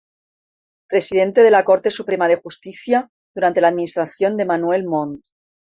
[0.89, 5.23] Presidente de la Corte Suprema de Justicia, durante la administración de Manuel Montt.